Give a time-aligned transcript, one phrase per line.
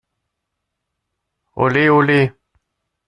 [1.65, 2.21] Olé, olé!